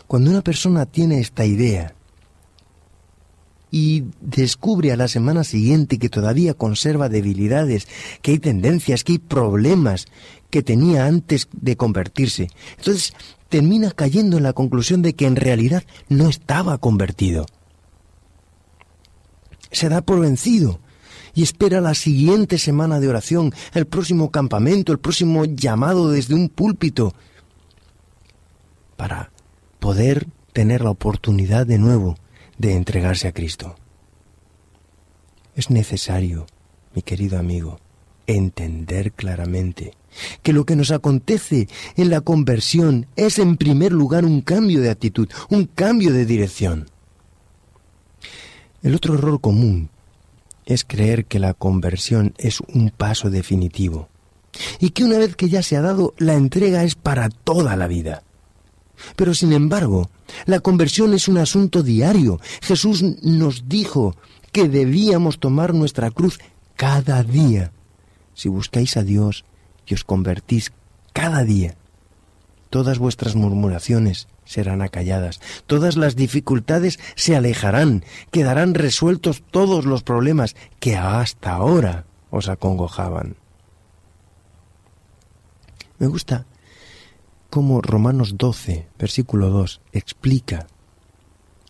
Cuando 0.07 0.29
una 0.29 0.41
persona 0.41 0.85
tiene 0.85 1.21
esta 1.21 1.45
idea 1.45 1.95
y 3.71 4.07
descubre 4.19 4.91
a 4.91 4.97
la 4.97 5.07
semana 5.07 5.45
siguiente 5.45 5.99
que 5.99 6.09
todavía 6.09 6.53
conserva 6.53 7.07
debilidades, 7.07 7.88
que 8.21 8.31
hay 8.31 8.39
tendencias, 8.39 9.05
que 9.05 9.13
hay 9.13 9.19
problemas 9.19 10.07
que 10.49 10.63
tenía 10.63 11.05
antes 11.05 11.47
de 11.53 11.77
convertirse, 11.77 12.49
entonces 12.77 13.13
termina 13.47 13.91
cayendo 13.91 14.35
en 14.35 14.43
la 14.43 14.51
conclusión 14.51 15.01
de 15.01 15.13
que 15.13 15.27
en 15.27 15.38
realidad 15.38 15.83
no 16.09 16.27
estaba 16.27 16.77
convertido 16.77 17.45
se 19.71 19.89
da 19.89 20.01
por 20.01 20.19
vencido 20.19 20.79
y 21.33 21.43
espera 21.43 21.81
la 21.81 21.93
siguiente 21.93 22.57
semana 22.57 22.99
de 22.99 23.07
oración, 23.07 23.53
el 23.73 23.85
próximo 23.85 24.31
campamento, 24.31 24.91
el 24.91 24.99
próximo 24.99 25.45
llamado 25.45 26.11
desde 26.11 26.33
un 26.33 26.49
púlpito, 26.49 27.13
para 28.97 29.31
poder 29.79 30.27
tener 30.53 30.81
la 30.81 30.89
oportunidad 30.89 31.65
de 31.65 31.77
nuevo 31.77 32.17
de 32.57 32.75
entregarse 32.75 33.27
a 33.27 33.31
Cristo. 33.31 33.75
Es 35.55 35.69
necesario, 35.69 36.47
mi 36.93 37.01
querido 37.01 37.39
amigo, 37.39 37.79
entender 38.27 39.11
claramente 39.13 39.93
que 40.43 40.53
lo 40.53 40.65
que 40.65 40.75
nos 40.75 40.91
acontece 40.91 41.67
en 41.95 42.09
la 42.09 42.21
conversión 42.21 43.07
es 43.15 43.39
en 43.39 43.57
primer 43.57 43.91
lugar 43.91 44.25
un 44.25 44.41
cambio 44.41 44.81
de 44.81 44.89
actitud, 44.89 45.29
un 45.49 45.65
cambio 45.65 46.11
de 46.11 46.25
dirección. 46.25 46.89
El 48.81 48.95
otro 48.95 49.15
error 49.15 49.41
común 49.41 49.89
es 50.65 50.86
creer 50.86 51.25
que 51.25 51.39
la 51.39 51.53
conversión 51.53 52.33
es 52.38 52.62
un 52.62 52.91
paso 52.91 53.29
definitivo 53.29 54.07
y 54.79 54.91
que 54.91 55.03
una 55.03 55.17
vez 55.17 55.36
que 55.36 55.50
ya 55.50 55.63
se 55.63 55.75
ha 55.75 55.81
dado, 55.81 56.13
la 56.17 56.36
entrega 56.36 56.83
es 56.83 56.95
para 56.95 57.29
toda 57.29 57.75
la 57.75 57.88
vida. 57.88 58.24
Pero 59.15 59.33
sin 59.33 59.53
embargo, 59.53 60.09
la 60.45 60.59
conversión 60.59 61.13
es 61.13 61.27
un 61.27 61.38
asunto 61.38 61.83
diario. 61.83 62.39
Jesús 62.62 63.03
nos 63.24 63.67
dijo 63.67 64.15
que 64.51 64.67
debíamos 64.67 65.39
tomar 65.39 65.74
nuestra 65.74 66.12
cruz 66.12 66.39
cada 66.75 67.24
día. 67.24 67.71
Si 68.33 68.50
buscáis 68.50 68.98
a 68.98 69.03
Dios 69.03 69.45
y 69.86 69.93
os 69.93 70.03
convertís 70.03 70.71
cada 71.13 71.43
día, 71.43 71.75
todas 72.69 72.99
vuestras 72.99 73.36
murmuraciones 73.36 74.27
serán 74.45 74.82
acalladas, 74.82 75.41
todas 75.67 75.95
las 75.95 76.15
dificultades 76.15 76.99
se 77.15 77.36
alejarán, 77.36 78.03
quedarán 78.32 78.73
resueltos 78.73 79.43
todos 79.51 79.86
los 79.86 80.03
problemas 80.03 80.55
que 80.79 80.95
hasta 80.95 81.51
ahora 81.51 82.05
os 82.29 82.49
acongojaban. 82.49 83.36
Me 85.97 86.08
gusta 86.08 86.45
cómo 87.49 87.82
Romanos 87.82 88.38
12, 88.38 88.88
versículo 88.97 89.49
2, 89.49 89.82
explica 89.91 90.67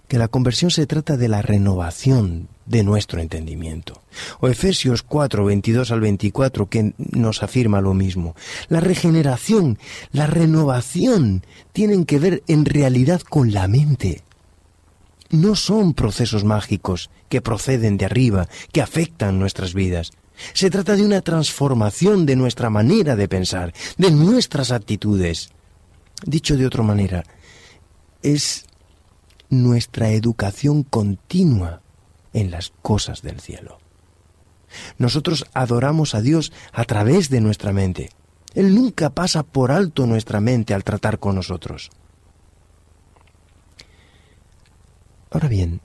que 0.08 0.18
la 0.18 0.28
conversión 0.28 0.72
se 0.72 0.86
trata 0.86 1.18
de 1.18 1.28
la 1.28 1.42
renovación 1.42 2.50
de 2.70 2.84
nuestro 2.84 3.20
entendimiento. 3.20 4.02
O 4.40 4.48
Efesios 4.48 5.02
4, 5.02 5.44
22 5.44 5.92
al 5.92 6.00
24, 6.00 6.70
que 6.70 6.94
nos 6.98 7.44
afirma 7.44 7.82
lo 7.82 7.94
mismo. 7.94 8.36
La 8.70 8.80
regeneración, 8.80 9.80
la 10.12 10.28
renovación, 10.28 11.44
tienen 11.74 12.06
que 12.06 12.20
ver 12.20 12.44
en 12.48 12.66
realidad 12.66 13.22
con 13.22 13.52
la 13.52 13.68
mente. 13.68 14.22
No 15.32 15.56
son 15.56 15.94
procesos 15.94 16.44
mágicos 16.44 17.10
que 17.28 17.42
proceden 17.42 17.98
de 17.98 18.06
arriba, 18.06 18.48
que 18.72 18.82
afectan 18.82 19.40
nuestras 19.40 19.74
vidas. 19.74 20.12
Se 20.54 20.70
trata 20.70 20.96
de 20.96 21.04
una 21.04 21.22
transformación 21.22 22.26
de 22.26 22.36
nuestra 22.36 22.70
manera 22.70 23.16
de 23.16 23.28
pensar, 23.28 23.74
de 23.98 24.12
nuestras 24.12 24.72
actitudes. 24.72 25.50
Dicho 26.24 26.56
de 26.56 26.68
otra 26.68 26.84
manera, 26.84 27.24
es 28.22 28.66
nuestra 29.50 30.12
educación 30.12 30.84
continua 30.84 31.82
en 32.34 32.52
las 32.52 32.72
cosas 32.82 33.22
del 33.22 33.40
cielo. 33.40 33.80
Nosotros 34.98 35.46
adoramos 35.54 36.16
a 36.16 36.22
Dios 36.22 36.52
a 36.72 36.86
través 36.86 37.30
de 37.30 37.42
nuestra 37.42 37.74
mente. 37.74 38.10
Él 38.54 38.76
nunca 38.76 39.10
pasa 39.10 39.44
por 39.44 39.72
alto 39.72 40.06
nuestra 40.06 40.42
mente 40.42 40.74
al 40.74 40.84
tratar 40.84 41.20
con 41.20 41.36
nosotros. 41.36 41.90
Ahora 45.32 45.48
bien, 45.48 45.82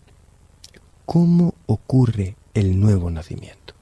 ¿cómo 1.04 1.54
ocurre 1.66 2.36
el 2.54 2.80
nuevo 2.80 3.10
nacimiento? 3.10 3.74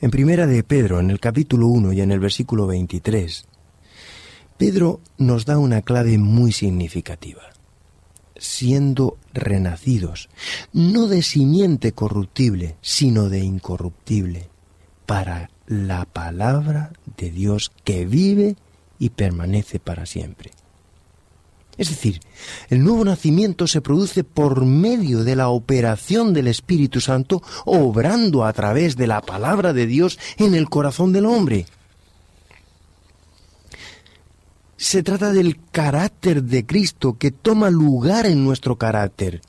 En 0.00 0.10
primera 0.10 0.46
de 0.46 0.62
Pedro, 0.62 1.00
en 1.00 1.10
el 1.10 1.20
capítulo 1.20 1.66
1 1.68 1.92
y 1.92 2.00
en 2.00 2.12
el 2.12 2.20
versículo 2.20 2.66
23, 2.66 3.46
Pedro 4.56 5.00
nos 5.18 5.44
da 5.44 5.58
una 5.58 5.82
clave 5.82 6.18
muy 6.18 6.52
significativa. 6.52 7.53
Siendo 8.36 9.16
renacidos, 9.32 10.28
no 10.72 11.06
de 11.06 11.22
simiente 11.22 11.92
corruptible, 11.92 12.76
sino 12.80 13.28
de 13.28 13.40
incorruptible, 13.40 14.48
para 15.06 15.50
la 15.66 16.04
palabra 16.04 16.92
de 17.16 17.30
Dios 17.30 17.72
que 17.84 18.04
vive 18.06 18.56
y 18.98 19.10
permanece 19.10 19.78
para 19.78 20.06
siempre. 20.06 20.50
Es 21.76 21.88
decir, 21.88 22.20
el 22.70 22.84
nuevo 22.84 23.04
nacimiento 23.04 23.66
se 23.66 23.80
produce 23.80 24.22
por 24.22 24.64
medio 24.64 25.24
de 25.24 25.34
la 25.34 25.48
operación 25.48 26.32
del 26.32 26.46
Espíritu 26.46 27.00
Santo 27.00 27.42
obrando 27.64 28.44
a 28.44 28.52
través 28.52 28.96
de 28.96 29.08
la 29.08 29.20
palabra 29.20 29.72
de 29.72 29.86
Dios 29.86 30.18
en 30.36 30.54
el 30.54 30.68
corazón 30.68 31.12
del 31.12 31.26
hombre. 31.26 31.66
Se 34.84 35.02
trata 35.02 35.32
del 35.32 35.58
carácter 35.72 36.42
de 36.42 36.66
Cristo 36.66 37.16
que 37.16 37.30
toma 37.30 37.70
lugar 37.70 38.26
en 38.26 38.44
nuestro 38.44 38.76
carácter. 38.76 39.40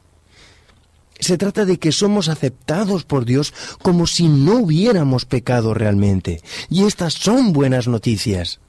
Se 1.19 1.37
trata 1.37 1.65
de 1.65 1.77
que 1.77 1.91
somos 1.91 2.29
aceptados 2.29 3.03
por 3.03 3.25
Dios 3.25 3.53
como 3.81 4.07
si 4.07 4.29
no 4.29 4.59
hubiéramos 4.59 5.25
pecado 5.25 5.73
realmente. 5.73 6.41
Y 6.69 6.85
estas 6.85 7.15
son 7.15 7.51
buenas 7.51 7.89
noticias. 7.89 8.61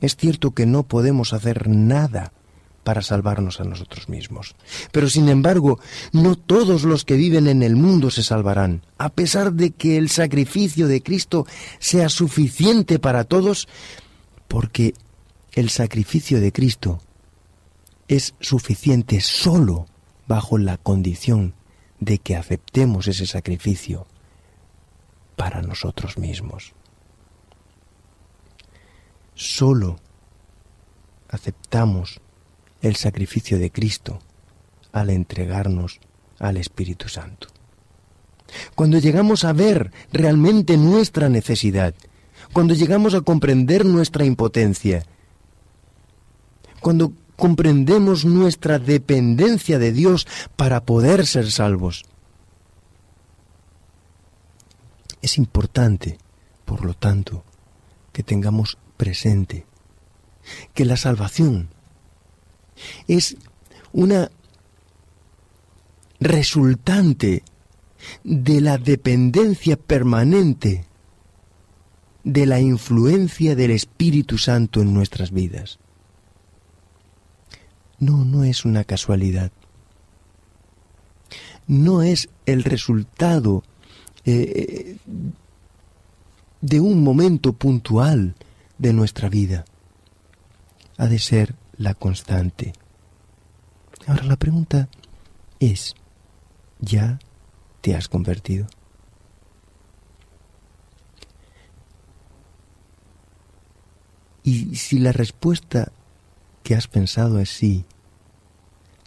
Es 0.00 0.16
cierto 0.16 0.50
que 0.50 0.66
no 0.66 0.82
podemos 0.82 1.32
hacer 1.32 1.68
nada 1.68 2.32
para 2.82 3.00
salvarnos 3.00 3.60
a 3.60 3.64
nosotros 3.64 4.08
mismos. 4.08 4.56
Pero 4.90 5.08
sin 5.08 5.28
embargo, 5.28 5.78
no 6.10 6.34
todos 6.34 6.82
los 6.82 7.04
que 7.04 7.14
viven 7.14 7.46
en 7.46 7.62
el 7.62 7.76
mundo 7.76 8.10
se 8.10 8.24
salvarán. 8.24 8.82
A 8.98 9.10
pesar 9.10 9.52
de 9.52 9.70
que 9.70 9.96
el 9.96 10.08
sacrificio 10.08 10.88
de 10.88 11.04
Cristo 11.04 11.46
sea 11.78 12.08
suficiente 12.08 12.98
para 12.98 13.22
todos, 13.22 13.68
porque 14.48 14.94
el 15.52 15.70
sacrificio 15.70 16.40
de 16.40 16.52
Cristo 16.52 17.00
es 18.08 18.34
suficiente 18.40 19.20
solo 19.20 19.86
bajo 20.26 20.58
la 20.58 20.78
condición 20.78 21.54
de 22.00 22.18
que 22.18 22.36
aceptemos 22.36 23.06
ese 23.06 23.26
sacrificio 23.26 24.06
para 25.36 25.62
nosotros 25.62 26.18
mismos. 26.18 26.72
Solo 29.34 30.00
aceptamos 31.28 32.20
el 32.82 32.96
sacrificio 32.96 33.58
de 33.58 33.70
Cristo 33.70 34.20
al 34.92 35.10
entregarnos 35.10 36.00
al 36.38 36.56
Espíritu 36.56 37.08
Santo. 37.08 37.48
Cuando 38.74 38.98
llegamos 38.98 39.44
a 39.44 39.52
ver 39.52 39.92
realmente 40.12 40.76
nuestra 40.76 41.28
necesidad 41.28 41.94
cuando 42.52 42.74
llegamos 42.74 43.14
a 43.14 43.20
comprender 43.20 43.84
nuestra 43.84 44.24
impotencia, 44.24 45.04
cuando 46.80 47.12
comprendemos 47.36 48.24
nuestra 48.24 48.78
dependencia 48.78 49.78
de 49.78 49.92
Dios 49.92 50.26
para 50.56 50.84
poder 50.84 51.26
ser 51.26 51.50
salvos. 51.50 52.04
Es 55.22 55.38
importante, 55.38 56.18
por 56.64 56.84
lo 56.84 56.94
tanto, 56.94 57.44
que 58.12 58.22
tengamos 58.22 58.78
presente 58.96 59.66
que 60.74 60.84
la 60.84 60.96
salvación 60.96 61.68
es 63.06 63.36
una 63.92 64.30
resultante 66.18 67.44
de 68.24 68.60
la 68.60 68.78
dependencia 68.78 69.76
permanente 69.76 70.87
de 72.28 72.44
la 72.44 72.60
influencia 72.60 73.56
del 73.56 73.70
Espíritu 73.70 74.36
Santo 74.36 74.82
en 74.82 74.92
nuestras 74.92 75.30
vidas. 75.30 75.78
No, 77.98 78.22
no 78.26 78.44
es 78.44 78.66
una 78.66 78.84
casualidad. 78.84 79.50
No 81.66 82.02
es 82.02 82.28
el 82.44 82.64
resultado 82.64 83.64
eh, 84.26 84.98
de 86.60 86.80
un 86.80 87.02
momento 87.02 87.54
puntual 87.54 88.34
de 88.76 88.92
nuestra 88.92 89.30
vida. 89.30 89.64
Ha 90.98 91.06
de 91.06 91.18
ser 91.20 91.54
la 91.78 91.94
constante. 91.94 92.74
Ahora 94.06 94.24
la 94.24 94.36
pregunta 94.36 94.90
es, 95.60 95.94
¿ya 96.78 97.20
te 97.80 97.96
has 97.96 98.06
convertido? 98.06 98.66
Y 104.48 104.76
si 104.76 104.98
la 104.98 105.12
respuesta 105.12 105.92
que 106.62 106.74
has 106.74 106.88
pensado 106.88 107.38
es 107.38 107.50
sí, 107.50 107.84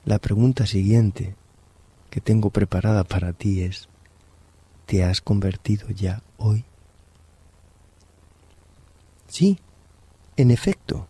la 0.06 0.20
pregunta 0.20 0.68
siguiente 0.68 1.34
que 2.12 2.22
tengo 2.22 2.52
preparada 2.52 3.04
para 3.04 3.34
ti 3.34 3.62
es, 3.62 3.90
¿te 4.86 5.04
has 5.04 5.20
convertido 5.20 5.90
ya 5.90 6.22
hoy? 6.38 6.64
Sí, 9.30 9.58
en 10.38 10.52
efecto, 10.52 11.08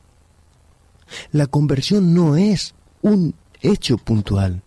la 1.33 1.47
conversión 1.47 2.13
no 2.13 2.37
es 2.37 2.73
un 3.01 3.35
hecho 3.61 3.97
puntual. 3.97 4.61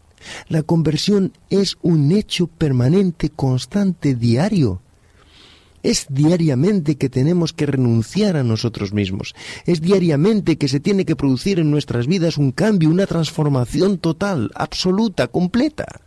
La 0.47 0.63
conversión 0.63 1.33
es 1.49 1.79
un 1.81 2.13
hecho 2.13 2.49
permanente, 2.49 3.31
constante, 3.31 4.15
diario. 4.15 4.83
Es 5.85 6.07
diariamente 6.09 6.97
que 6.97 7.11
tenemos 7.11 7.53
que 7.53 7.67
renunciar 7.67 8.39
a 8.39 8.43
nosotros 8.43 8.95
mismos. 8.95 9.35
Es 9.67 9.83
diariamente 9.83 10.57
que 10.57 10.67
se 10.67 10.81
tiene 10.81 11.05
que 11.05 11.15
producir 11.15 11.59
en 11.61 11.71
nuestras 11.71 12.07
vidas 12.07 12.39
un 12.39 12.53
cambio, 12.53 12.89
una 12.89 13.07
transformación 13.07 13.99
total, 13.99 14.51
absoluta, 14.55 15.29
completa. 15.29 16.01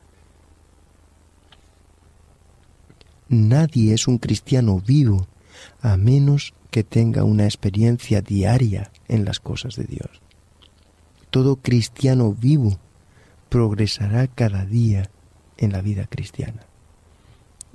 Nadie 3.29 3.93
es 3.93 4.07
un 4.07 4.17
cristiano 4.17 4.81
vivo 4.83 5.27
a 5.81 5.95
menos 5.95 6.55
que 6.71 6.83
tenga 6.83 7.23
una 7.23 7.45
experiencia 7.45 8.21
diaria 8.21 8.91
en 9.07 9.25
las 9.25 9.39
cosas 9.39 9.75
de 9.75 9.83
Dios. 9.83 10.09
Todo 11.29 11.57
cristiano 11.57 12.33
vivo 12.33 12.79
progresará 13.49 14.25
cada 14.25 14.65
día 14.65 15.11
en 15.57 15.71
la 15.71 15.81
vida 15.81 16.07
cristiana. 16.07 16.65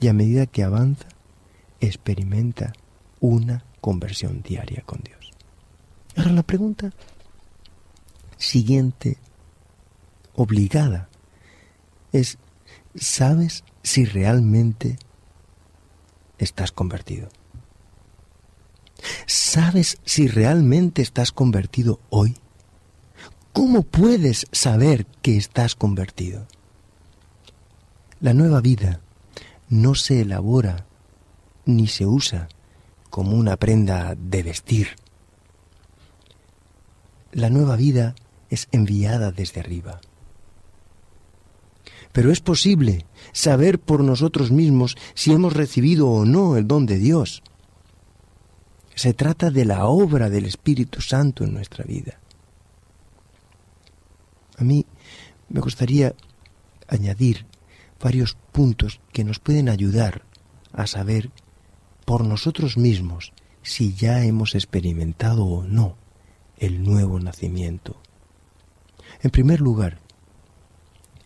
Y 0.01 0.09
a 0.09 0.13
medida 0.13 0.47
que 0.47 0.65
avanza, 0.65 1.07
experimenta 1.87 2.73
una 3.21 3.65
conversión 3.81 4.43
diaria 4.43 4.83
con 4.87 5.01
Dios. 5.03 5.31
Ahora 6.17 6.33
la 6.33 6.43
pregunta 6.43 6.93
siguiente, 8.37 9.19
obligada, 10.35 11.09
es, 12.13 12.39
¿sabes 12.95 13.65
si 13.83 14.05
realmente 14.05 14.99
estás 16.39 16.73
convertido? 16.73 17.29
¿Sabes 19.27 19.99
si 20.05 20.29
realmente 20.29 21.03
estás 21.03 21.33
convertido 21.33 22.01
hoy? 22.11 22.37
¿Cómo 23.53 23.83
puedes 23.83 24.47
saber 24.53 25.07
que 25.23 25.37
estás 25.37 25.75
convertido? 25.75 26.47
La 28.21 28.35
nueva 28.35 28.61
vida 28.61 29.01
no 29.69 29.95
se 29.95 30.21
elabora 30.21 30.87
ni 31.65 31.87
se 31.87 32.07
usa 32.07 32.49
como 33.11 33.37
una 33.37 33.57
prenda 33.57 34.15
de 34.17 34.43
vestir. 34.43 34.89
La 37.33 37.51
nueva 37.51 37.77
vida 37.77 38.15
es 38.51 38.69
enviada 38.73 39.33
desde 39.33 39.61
arriba. 39.61 40.01
Pero 42.13 42.31
es 42.31 42.41
posible 42.41 43.07
saber 43.33 43.79
por 43.79 44.05
nosotros 44.05 44.51
mismos 44.51 44.97
si 45.15 45.33
hemos 45.33 45.55
recibido 45.55 46.09
o 46.09 46.25
no 46.25 46.57
el 46.57 46.67
don 46.67 46.85
de 46.85 46.99
Dios. 46.99 47.43
Se 48.95 49.15
trata 49.15 49.51
de 49.51 49.65
la 49.65 49.87
obra 49.87 50.29
del 50.29 50.45
Espíritu 50.45 51.01
Santo 51.01 51.45
en 51.45 51.55
nuestra 51.55 51.85
vida. 51.85 52.19
A 54.59 54.65
mí 54.65 54.85
me 55.49 55.61
gustaría 55.61 56.15
añadir 56.89 57.47
varios 58.01 58.37
puntos 58.53 59.01
que 59.13 59.25
nos 59.25 59.39
pueden 59.39 59.69
ayudar 59.69 60.23
a 60.73 60.87
saber 60.87 61.31
por 62.05 62.25
nosotros 62.25 62.77
mismos 62.77 63.33
si 63.63 63.95
ya 63.95 64.25
hemos 64.25 64.55
experimentado 64.55 65.45
o 65.45 65.65
no 65.65 65.97
el 66.59 66.83
nuevo 66.83 67.19
nacimiento. 67.21 68.01
En 69.23 69.31
primer 69.31 69.61
lugar, 69.61 69.99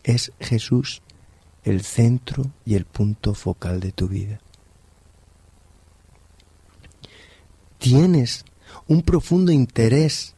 es 0.03 0.33
Jesús 0.41 1.03
el 1.65 1.83
centro 1.83 2.53
y 2.65 2.75
el 2.75 2.85
punto 2.85 3.35
focal 3.35 3.81
de 3.81 3.91
tu 3.93 4.09
vida. 4.09 4.41
Tienes 7.79 8.45
un 8.87 9.03
profundo 9.03 9.51
interés 9.53 10.35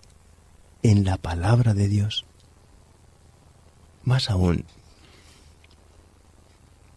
en 0.83 1.05
la 1.05 1.18
palabra 1.18 1.74
de 1.74 1.88
Dios. 1.88 2.24
Más 4.05 4.31
aún, 4.31 4.64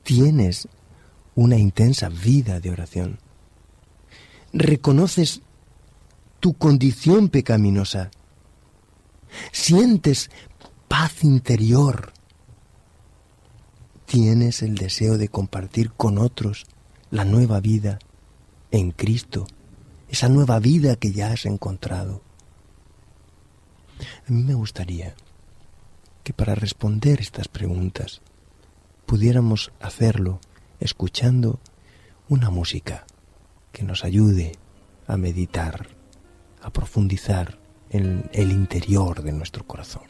tienes 0.03 0.67
una 1.35 1.57
intensa 1.57 2.09
vida 2.09 2.59
de 2.59 2.69
oración 2.69 3.19
reconoces 4.53 5.41
tu 6.39 6.53
condición 6.53 7.29
pecaminosa, 7.29 8.11
sientes 9.51 10.29
paz 10.87 11.23
interior, 11.23 12.13
tienes 14.05 14.61
el 14.61 14.75
deseo 14.75 15.17
de 15.17 15.29
compartir 15.29 15.91
con 15.91 16.17
otros 16.17 16.65
la 17.11 17.25
nueva 17.25 17.59
vida 17.59 17.99
en 18.71 18.91
Cristo, 18.91 19.47
esa 20.09 20.29
nueva 20.29 20.59
vida 20.59 20.95
que 20.95 21.11
ya 21.11 21.31
has 21.31 21.45
encontrado. 21.45 22.21
A 24.27 24.31
mí 24.31 24.43
me 24.43 24.53
gustaría 24.53 25.15
que 26.23 26.33
para 26.33 26.55
responder 26.55 27.21
estas 27.21 27.47
preguntas 27.47 28.21
pudiéramos 29.05 29.71
hacerlo 29.79 30.39
escuchando 30.79 31.59
una 32.27 32.49
música 32.49 33.05
que 33.71 33.83
nos 33.83 34.03
ayude 34.03 34.53
a 35.07 35.17
meditar, 35.17 35.87
a 36.61 36.69
profundizar 36.71 37.57
en 37.89 38.29
el 38.33 38.51
interior 38.51 39.21
de 39.23 39.31
nuestro 39.31 39.65
corazón. 39.65 40.03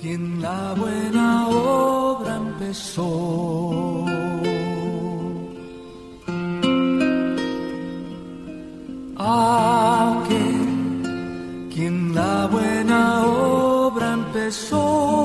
quien 0.00 0.42
la 0.42 0.74
buena 0.74 1.48
obra 1.48 2.36
empezó. 2.36 4.04
quien 11.74 12.14
la 12.14 12.46
buena 12.46 13.26
obra 13.26 14.12
empezó. 14.12 15.23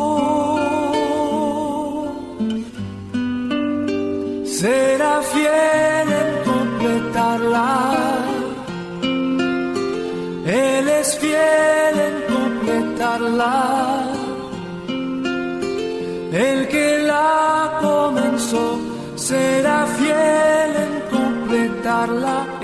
El 16.31 16.67
que 16.69 17.03
la 17.05 17.77
comenzó 17.81 18.79
será 19.15 19.85
fiel 19.87 20.71
en 20.85 20.93
completarla 21.11 22.58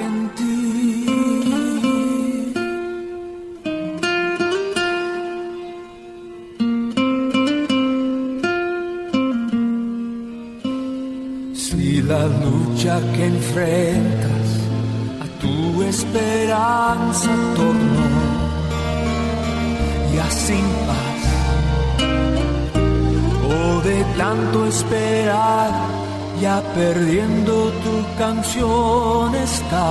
perdiendo 26.76 27.72
tu 27.84 28.18
canción 28.18 29.34
está 29.36 29.90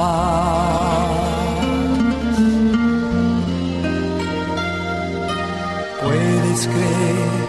puedes 6.03 6.67
creer 6.69 7.45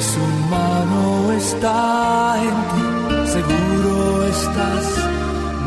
su 0.00 0.20
mano 0.48 1.32
está 1.32 2.36
en 2.42 2.56
ti, 2.72 2.86
seguro 3.32 4.24
estás, 4.24 4.86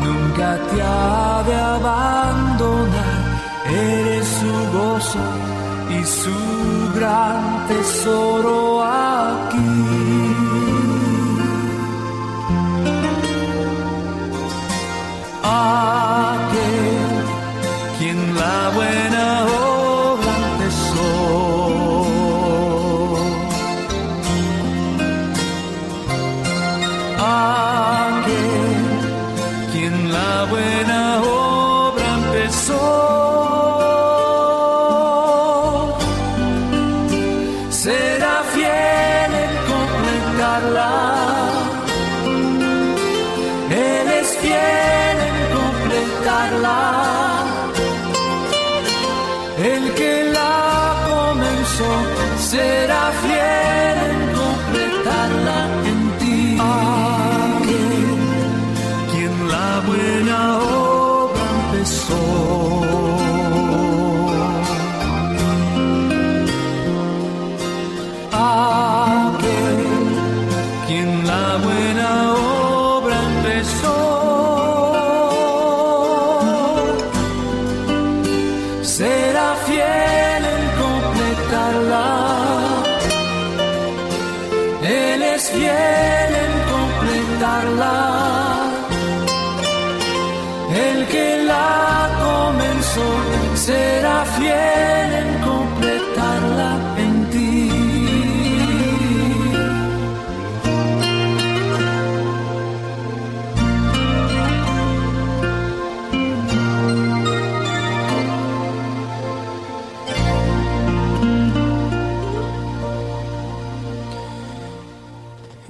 nunca 0.00 0.58
te 0.70 0.82
ha 0.82 1.42
de 1.46 1.54
abandonar, 1.54 3.14
eres 3.66 4.26
su 4.26 4.52
gozo 4.76 5.24
y 5.90 6.04
su 6.04 6.98
gran 6.98 7.66
tesoro 7.68 8.82
aquí. 8.82 10.33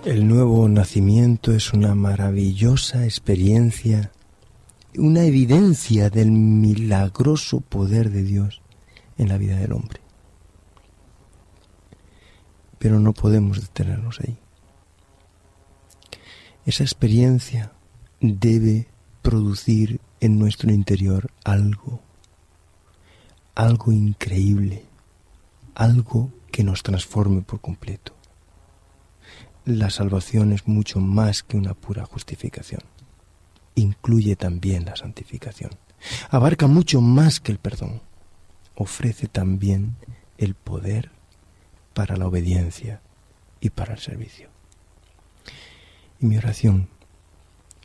Nacimiento 0.07 1.53
es 1.53 1.73
una 1.73 1.95
maravillosa 1.95 3.05
experiencia, 3.05 4.13
una 4.99 5.25
evidencia 5.25 6.11
del 6.11 6.31
milagroso 6.31 7.61
poder 7.61 8.11
de 8.11 8.23
Dios 8.23 8.61
en 9.17 9.29
la 9.29 9.39
vida 9.39 9.57
del 9.57 9.73
hombre. 9.73 10.01
Pero 12.79 13.01
no 13.01 13.15
podemos 13.15 13.63
detenernos 13.63 14.21
ahí. 14.21 14.37
Esa 16.67 16.85
experiencia 16.85 17.73
debe 18.21 18.89
producir 19.23 20.01
en 20.21 20.39
nuestro 20.39 20.71
interior 20.71 21.31
algo, 21.45 22.01
algo 23.55 23.91
increíble, 23.91 24.85
algo 25.75 26.31
que 26.51 26.63
nos 26.63 26.83
transforme 26.83 27.41
por 27.41 27.63
completo 27.63 28.15
la 29.65 29.89
salvación 29.89 30.53
es 30.53 30.69
mucho 30.69 31.01
más 31.01 31.43
que 31.43 31.57
una 31.57 31.75
pura 31.75 32.05
justificación. 32.05 32.83
Incluye 33.75 34.37
también 34.37 34.85
la 34.85 34.97
santificación. 34.97 35.71
Abarca 36.31 36.67
mucho 36.67 37.01
más 37.01 37.41
que 37.41 37.53
el 37.53 37.59
perdón. 37.59 38.03
Ofrece 38.75 39.27
también 39.27 39.97
el 40.37 40.55
poder 40.55 41.11
para 41.95 42.17
la 42.17 42.27
obediencia 42.27 43.01
y 43.61 43.71
para 43.71 43.95
el 43.95 44.01
servicio. 44.01 44.49
Y 46.21 46.27
mi 46.27 46.37
oración 46.37 46.89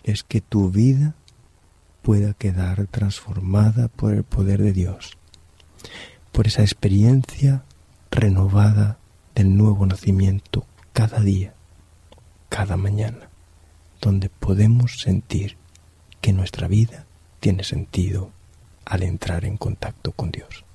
es 0.04 0.24
que 0.24 0.42
tu 0.42 0.70
vida 0.70 1.16
pueda 2.02 2.34
quedar 2.34 2.88
transformada 2.88 3.88
por 3.88 4.14
el 4.14 4.24
poder 4.24 4.62
de 4.62 4.74
Dios, 4.74 5.18
por 6.32 6.48
esa 6.48 6.62
experiencia 6.62 7.64
renovada 8.12 8.98
del 9.36 9.56
nuevo 9.56 9.86
nacimiento 9.86 10.66
cada 10.94 11.20
día 11.20 11.54
cada 12.50 12.78
mañana, 12.78 13.30
donde 14.02 14.30
podemos 14.30 15.00
sentir 15.00 15.58
que 16.22 16.34
nuestra 16.34 16.68
vida 16.68 17.06
tiene 17.40 17.64
sentido 17.64 18.32
al 18.86 19.04
entrar 19.04 19.46
en 19.46 19.58
contacto 19.58 20.12
con 20.12 20.32
Dios. 20.32 20.66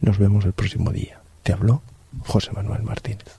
Nos 0.00 0.18
vemos 0.18 0.44
el 0.44 0.52
próximo 0.52 0.92
día. 0.92 1.20
Te 1.42 1.52
habló 1.52 1.82
José 2.26 2.52
Manuel 2.52 2.82
Martínez. 2.82 3.38